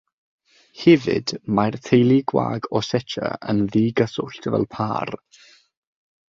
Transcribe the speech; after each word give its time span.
Hefyd 0.83 1.33
mae'r 1.59 1.77
teulu 1.87 2.17
gwag 2.31 2.65
o 2.79 2.81
setiau 2.87 3.37
yn 3.53 3.61
ddigyswllt 3.75 4.49
fel 4.57 4.67
pâr. 4.79 5.15